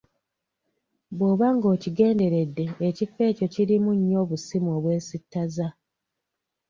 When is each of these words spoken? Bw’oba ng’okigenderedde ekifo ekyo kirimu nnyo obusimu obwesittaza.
Bw’oba 1.15 1.47
ng’okigenderedde 1.55 2.65
ekifo 2.89 3.19
ekyo 3.29 3.45
kirimu 3.53 3.91
nnyo 3.97 4.17
obusimu 4.23 4.69
obwesittaza. 4.77 5.67